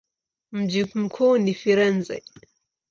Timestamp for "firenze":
1.53-2.23